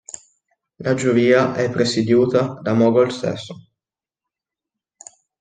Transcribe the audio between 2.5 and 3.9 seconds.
da Mogol stesso.